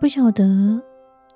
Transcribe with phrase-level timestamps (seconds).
[0.00, 0.80] 不晓得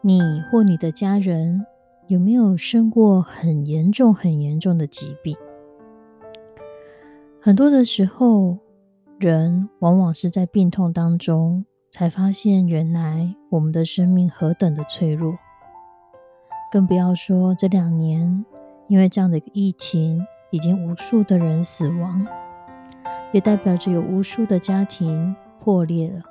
[0.03, 1.67] 你或你的家人
[2.07, 5.37] 有没有生过很严重、很严重的疾病？
[7.41, 8.57] 很多的时候，
[9.19, 15.35] 人往往是在病痛当中才发现，原来我们的生命何等的脆弱。
[16.71, 18.45] 更不要说这两年，
[18.87, 22.25] 因为这样的疫情，已经无数的人死亡，
[23.33, 26.23] 也代表着有无数的家庭破裂了。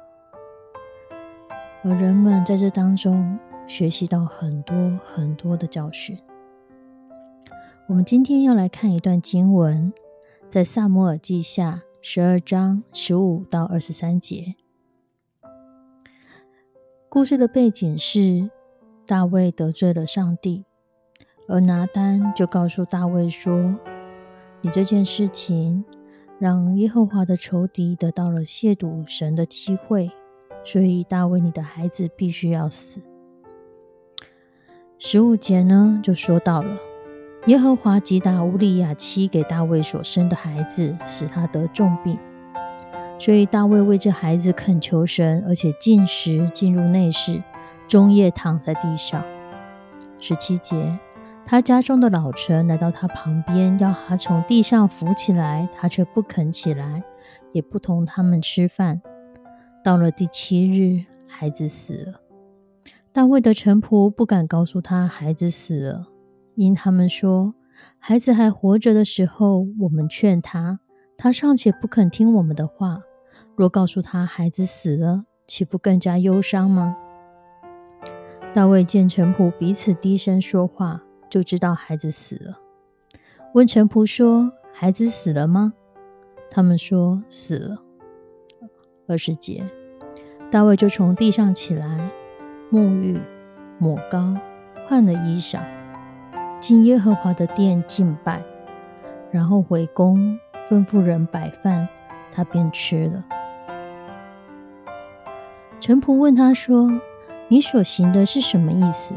[1.84, 6.16] 而人们在这当中学习到很多很多的教训。
[7.88, 9.92] 我们今天要来看一段经文，
[10.48, 14.54] 在萨摩尔记下十二章十五到二十三节。
[17.10, 18.52] 故事的背景是
[19.08, 20.64] 大卫得罪了上帝，
[21.48, 23.76] 而拿丹就告诉大卫说
[24.62, 25.84] ：“你这件事情
[26.38, 30.12] 让耶和华的仇敌得到了亵渎神的机会。”
[30.64, 33.02] 所以大卫，你的孩子必须要死。
[34.98, 36.78] 十五节呢，就说到了
[37.48, 42.20] 耶和华击打乌利亚妻给大卫所生的孩子，使他得重病。
[43.18, 47.42] 所以大卫为这孩子恳求神，而且进食进入内室，
[47.88, 49.24] 终夜躺在地上。
[50.20, 51.00] 十七节，
[51.46, 57.04] 他家中的老臣来到他旁边，要他从地上扶起来，他却不肯起来，
[57.52, 59.02] 也不同他们吃饭。
[59.84, 62.22] 到了第七日，孩子死了。
[63.12, 66.08] 大卫的臣仆不敢告诉他孩子死了，
[66.56, 67.56] 因他们说
[67.98, 70.80] 孩子还活着的时候，我们劝他，
[71.18, 73.02] 他尚且不肯听我们的话。
[73.56, 76.96] 若告诉他孩子死了，岂不更加忧伤吗？
[78.54, 82.60] 大卫见臣仆彼此低声说话，就知道孩子死了。
[83.54, 85.74] 问臣仆说：“孩子死了吗？”
[86.50, 87.84] 他们说：“死了。”
[89.12, 89.62] 二十节，
[90.50, 92.10] 大卫就从地上起来，
[92.72, 93.20] 沐浴、
[93.78, 94.34] 抹膏、
[94.88, 95.60] 换了衣裳，
[96.62, 98.42] 进耶和华的殿敬拜，
[99.30, 100.40] 然后回宫，
[100.70, 101.90] 吩咐人摆饭，
[102.32, 103.26] 他便吃了。
[105.82, 106.90] 臣仆问他说
[107.50, 109.14] ：“你所行的是什么意思？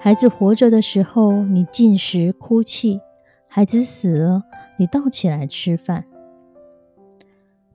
[0.00, 2.98] 孩子活着的时候，你进食哭泣；
[3.46, 4.42] 孩子死了，
[4.78, 6.06] 你倒起来吃饭。”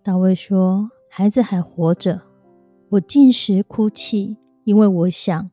[0.03, 0.91] 大卫说。
[1.19, 2.21] 孩子还活着，
[2.89, 5.49] 我进食哭泣，因为我想，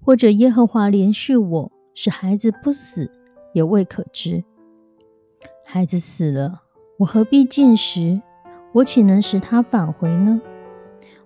[0.00, 3.12] 或者耶和华连续我，使孩子不死，
[3.52, 4.42] 也未可知。
[5.66, 6.62] 孩子死了，
[7.00, 8.22] 我何必进食？
[8.72, 10.40] 我岂能使他返回呢？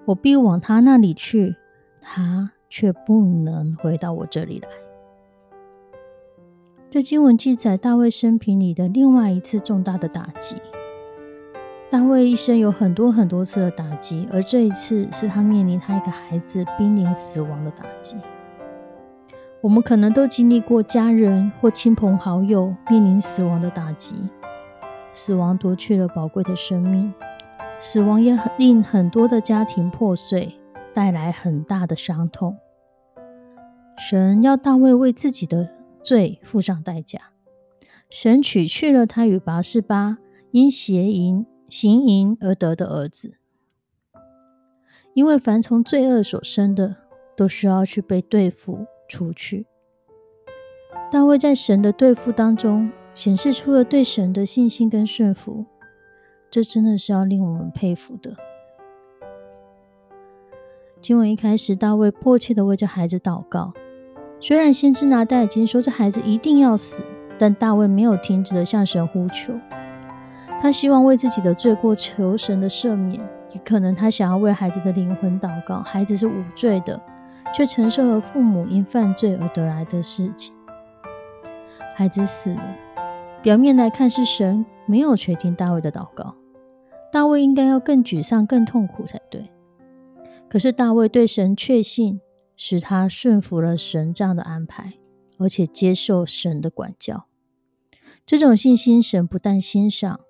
[0.04, 1.54] 我必往他那里去，
[2.00, 4.68] 他却不能回到我这里来。
[6.90, 10.56] 这经文记载大卫生平里的另外一次重大的打击。
[11.88, 18.16] 大卫一生有很多很多次的打击，而这一次是他面临他一个孩子濒临死亡的打击。
[19.60, 24.16] 我们可能都经历过家人或亲朋好友面临死亡的打击，
[25.12, 27.14] 死亡夺去了宝贵的生命，
[27.78, 30.58] 死亡也很令很多的家庭破碎，
[30.92, 32.56] 带来很大的伤痛。
[33.96, 35.70] 神要大卫为自己的
[36.02, 37.20] 罪付上代价，
[38.10, 40.18] 神取去了他与拔示巴
[40.50, 41.46] 因邪淫。
[41.68, 43.38] 行淫而得的儿子，
[45.14, 46.96] 因为凡从罪恶所生的，
[47.36, 49.66] 都需要去被对付除去。
[51.10, 55.66] 大卫在神的对付当中，显示出了对神的信心跟顺服，
[56.50, 58.36] 这真的是要令我们佩服的。
[61.00, 63.72] 经文一开始，大卫迫切的为这孩子祷告。
[64.40, 67.04] 虽然先知拿带已经说这孩子一定要死，
[67.38, 69.52] 但大卫没有停止的向神呼求。
[70.60, 73.20] 他希望为自己的罪过求神的赦免，
[73.52, 77.00] 也可能他想要为孩子的灵魂祷告，孩子是无罪的，
[77.54, 80.54] 却承受了父母因犯罪而得来的事情。
[81.94, 82.76] 孩子死了，
[83.42, 86.34] 表面来看是神没有垂听大卫的祷告，
[87.12, 89.50] 大卫应该要更沮丧、更痛苦才对。
[90.48, 92.20] 可是大卫对神确信，
[92.56, 94.94] 使他顺服了神这样的安排，
[95.38, 97.26] 而且接受神的管教。
[98.24, 100.20] 这种信心，神不但欣赏，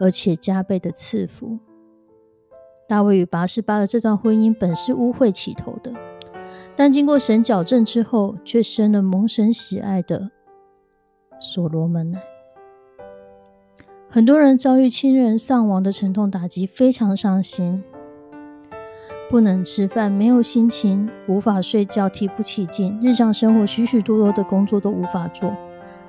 [0.00, 1.58] 而且加倍的赐福。
[2.88, 5.92] 大卫与拔示巴的这段婚姻本是污秽起头的，
[6.74, 10.30] 但经过神矫正之后，却生了蒙神喜爱的
[11.38, 12.16] 所罗门。
[14.08, 17.84] 很多人遭遇亲人丧亡的沉痛打击，非常伤心，
[19.28, 25.54] 不能吃饭，没有心情，无法睡觉，提不起劲，日常生活许许多多的工作都无法做。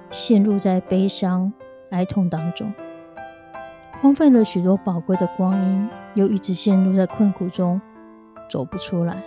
[0.10, 1.52] 陷入在悲伤、
[1.92, 2.74] 哀痛当中，
[4.02, 7.82] 荒废了许多宝贵的光阴，又一直陷入在困苦中，
[8.50, 9.22] 走不出来。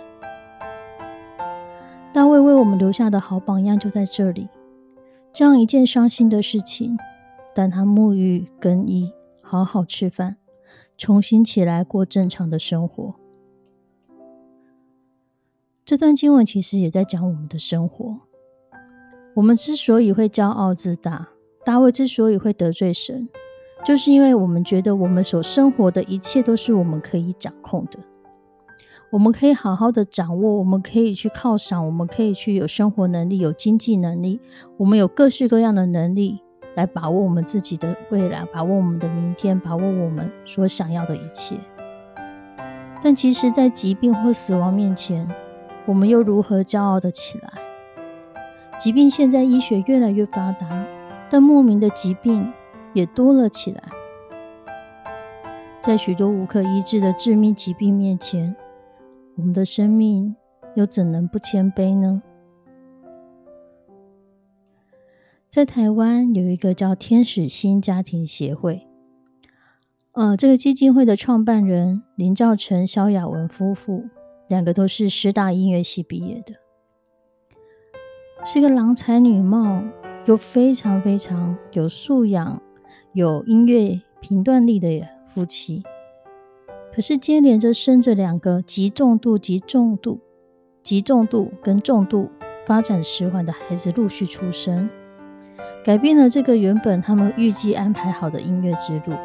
[2.11, 4.49] 大卫为我们留下的好榜样就在这里。
[5.31, 6.97] 这样一件伤心的事情，
[7.55, 9.11] 但他沐浴更衣，
[9.41, 10.37] 好好吃饭，
[10.97, 13.15] 重新起来过正常的生活。
[15.85, 18.21] 这段经文其实也在讲我们的生活。
[19.35, 21.29] 我们之所以会骄傲自大，
[21.63, 23.27] 大卫之所以会得罪神，
[23.83, 27.99] 就是因为我们觉得我们所生活的一切都是我们可以掌控的，
[29.11, 34.39] 我们可以好好的掌握，我们可以去犒赏，我们可以去有生活能力、有经济能力，
[34.77, 36.39] 我们有各式各样的能力
[36.75, 41.57] 来把握我们自己的未来，把握我们的明天，把握我们所想要的一切。
[43.03, 45.27] 但其实，在疾病或死亡面前，
[45.85, 47.49] 我们又如何骄傲的起来？
[48.79, 50.85] 即便现在医学越来越发达，
[51.29, 52.51] 但莫名的疾病
[52.93, 53.83] 也多了起来。
[55.81, 58.55] 在许多无可医治的致命疾病面前，
[59.35, 60.35] 我们的生命
[60.75, 62.21] 又怎能不谦卑呢？
[65.49, 68.87] 在台湾有一个叫天使心家庭协会，
[70.13, 74.05] 呃，这个基金会的创办人林兆成、萧雅文夫妇，
[74.47, 76.55] 两个都是师大音乐系毕业的。
[78.45, 79.83] 是个郎才女貌
[80.25, 82.61] 又非常非常有素养、
[83.15, 85.83] 有音乐评断力的夫妻，
[86.91, 90.19] 可是接连着生着两个极重度、极重度、
[90.81, 92.31] 极重度跟重度
[92.65, 94.89] 发展迟缓的孩子陆续出生，
[95.85, 99.15] 改变了这个原本他们预计安排好的音乐之路。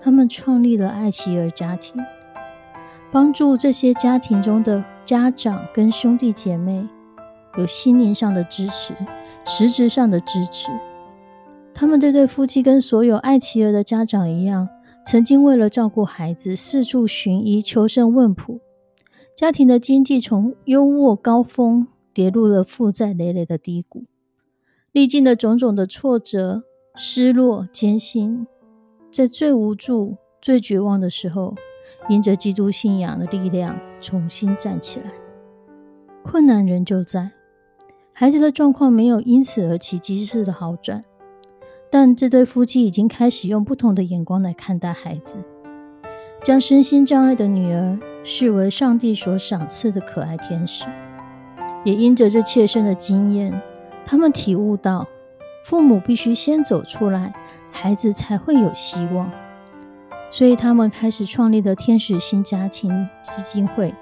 [0.00, 2.02] 他们创立了爱奇儿家庭，
[3.12, 6.88] 帮助这些家庭中的家长跟兄弟姐妹。
[7.58, 8.94] 有心灵上的支持，
[9.44, 10.70] 实质上的支持。
[11.78, 14.66] 他们这对夫妻跟所有爱妻儿的家长一样，
[15.04, 18.60] 曾经为了照顾孩子四处寻医求神问卜，
[19.36, 24.04] 家庭的经济从优渥高峰跌入了负债累累的低谷，
[24.90, 26.62] 历经了种种的挫折、
[26.94, 28.46] 失落、艰辛，
[29.12, 31.54] 在最无助、最绝望的时候，
[32.08, 35.12] 因着基督信仰的力量重新站起来。
[36.24, 37.32] 困难仍旧在。
[38.14, 41.04] 孩子的状况没有因此而奇迹式的好转，
[41.90, 45.38] 但这对夫妻已经开始用不同的眼光来看待孩子，
[46.42, 50.84] 将身心障碍的女儿视为上帝所赏赐的可爱天使。
[51.84, 53.62] 也因着这切身的经验，
[54.04, 55.06] 他们体悟到，
[55.64, 57.32] 父母必须先走出来，
[57.70, 59.30] 孩子才会有希望。
[60.28, 62.90] 所以，他们开始创立了天使新家庭
[63.22, 63.94] 基金会，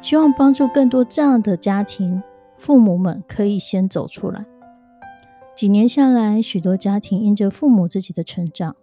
[0.00, 2.20] 希望帮助更多这样的家庭。
[2.58, 4.44] 父母们可以先走出来。
[5.62, 8.74] 几年下来，许多家庭因着父母自己的成长，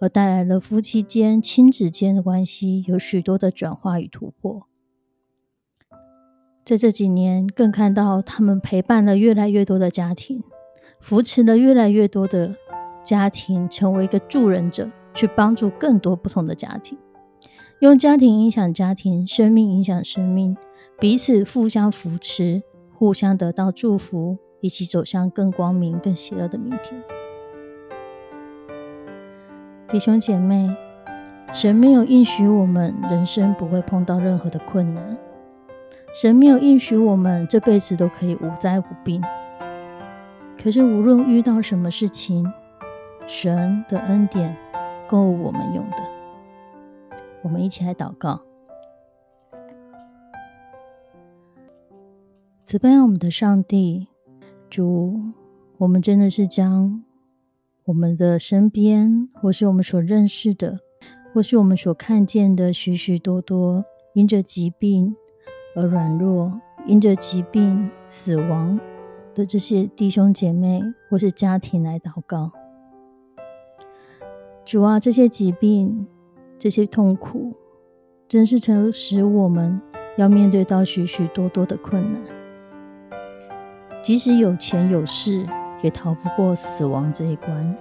[0.00, 4.66] 而带来了夫妻间、亲子间的关系有许多的转化与突破。
[6.64, 10.42] 在这几年，更看到他们陪伴了越来越多的家庭，
[10.98, 12.56] 扶持了越来越多的
[13.04, 16.98] 家庭，成为一个助人者，去帮助更多不同的家庭，
[17.78, 20.56] 用家庭影响家庭，生命影响生命，
[20.98, 22.64] 彼此互相扶持。
[22.96, 27.04] 互相得到祝福，一起走向更光明、更喜乐的明天。
[29.90, 30.74] 弟兄姐妹，
[31.52, 35.18] 神没有应许我们人生不会碰到任何的困难，
[36.14, 39.22] 神没有应许我们这辈子都可以无灾无病。
[40.56, 42.50] 可是无论遇到什么事情，
[43.26, 44.56] 神的恩典
[45.06, 45.96] 够我们用的。
[47.42, 48.40] 我们一起来祷告。
[52.64, 54.08] 慈悲我们的上帝，
[54.74, 55.20] 主，
[55.78, 57.04] 我们真的是将
[57.84, 60.80] 我们的身边，或是我们所认识的，
[61.32, 65.14] 或是我们所看见的许许多多因着疾病
[65.76, 68.80] 而软弱、因着疾病死亡
[69.32, 72.50] 的这些弟兄姐妹或是家庭来祷告。
[74.64, 76.08] 主啊，这些疾病、
[76.58, 77.54] 这些痛苦，
[78.26, 79.80] 真是曾使我们
[80.18, 82.43] 要面对到许许多多的困难。
[84.04, 85.46] 即使有钱有势，
[85.80, 87.74] 也逃不过死亡这一关。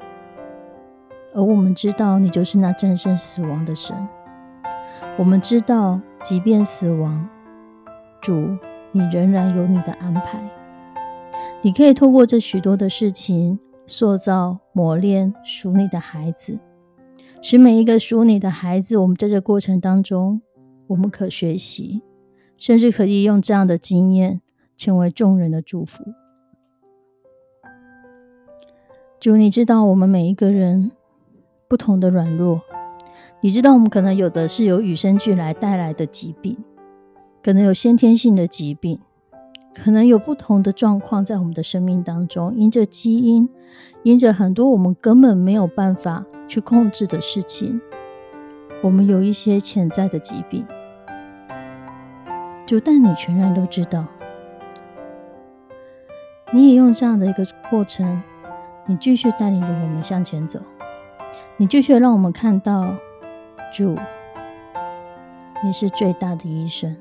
[1.34, 3.94] 而我们知道，你就是那战胜死亡的神。
[5.18, 7.28] 我们知道，即便死亡，
[8.22, 8.56] 主，
[8.94, 10.42] 你仍然有你的安排。
[11.62, 16.58] 你可以透过这许多的事情，塑造、磨练属你的孩子。
[17.42, 20.42] 使每一个属你的孩子，我们在这过程当中，
[20.88, 22.02] 我们可学习，
[22.56, 24.40] 甚至可以用这样的经验，
[24.78, 26.04] 成为众人的祝福。
[29.20, 30.92] 主，你知道我们每一个人
[31.68, 32.62] 不同的软弱，
[33.42, 36.58] 你知道我们可能有的是由与生俱来带来的疾病，
[37.42, 39.00] 可能有先天性的疾病。
[39.76, 43.50] 可能有不同的状况在我们的生命当中，因着基因，
[44.04, 47.82] 因着很多我们根本没有办法去控制的事情，
[48.84, 50.64] 我们有一些潜在的疾病。
[52.68, 54.06] 就但你全然都知道，
[56.54, 58.22] 你也用这样的一个过程，
[58.86, 60.60] 你继续带领着我们向前走，
[61.58, 62.96] 你继续让我们看到
[63.74, 63.98] 主，
[65.64, 66.96] 你是最大的医生。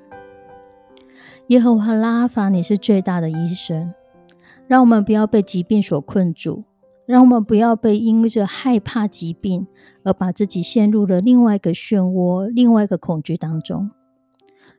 [1.49, 3.93] 耶和华拉法，你是最大的医生，
[4.67, 6.65] 让我们不要被疾病所困住，
[7.05, 9.67] 让我们不要被因着害怕疾病
[10.03, 13.91] 而把自己陷入了另外一个漩涡、另外一个恐惧当中。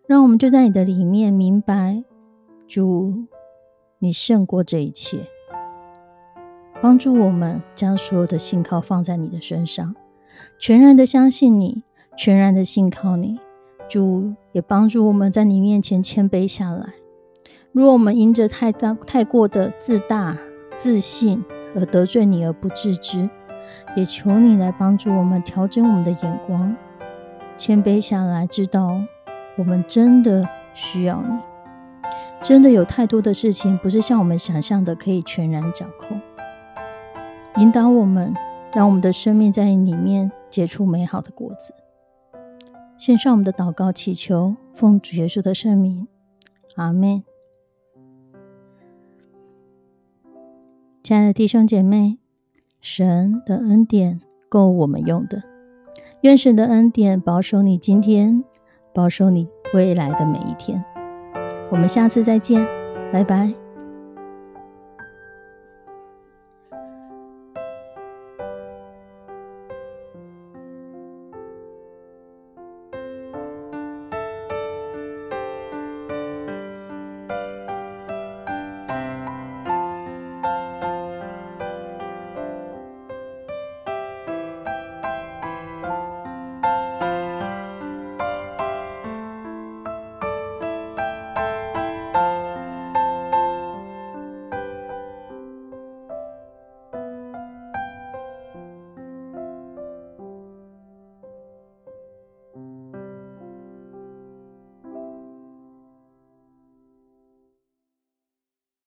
[0.08, 2.04] 让我们就在你的里面明白，
[2.68, 3.26] 主，
[4.04, 5.20] 你胜过这一切，
[6.82, 9.96] 帮助我们将所有的信靠放在你的身上，
[10.60, 11.84] 全然的相信你，
[12.18, 13.40] 全然的信靠你。
[13.88, 16.90] 主也帮助我们在你面前谦卑下来。
[17.72, 20.38] 如我们因着太大、太过的自大、
[20.76, 21.42] 自信
[21.74, 23.30] 而得罪你而不自知，
[23.96, 26.76] 也求你来帮助我们调整我们的眼光，
[27.56, 29.00] 谦卑下来，知道
[29.58, 31.53] 我们真的需要你。
[32.44, 36.20] 真的有太多的事情不是像我们想象的可以全然掌控。
[37.56, 38.36] 引导我们，
[38.74, 41.74] 让我们的生命在里面结出美好的果子。
[42.98, 46.06] 献上我们的祷告，祈求奉主耶稣的圣名，
[46.76, 47.24] 阿门。
[51.02, 52.18] 亲爱的弟兄姐妹，
[52.82, 54.20] 神的恩典
[54.50, 55.44] 够我们用的。
[56.22, 58.44] 愿神的恩典保守你今天，
[58.94, 60.84] 保守你未来的每一天。
[61.74, 62.64] 我们下次再见，
[63.12, 63.52] 拜拜。